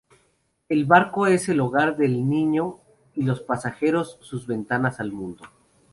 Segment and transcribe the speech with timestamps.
[0.67, 2.79] El barco es el hogar del niño,
[3.13, 5.43] y los pasajeros, sus ventanas al mundo.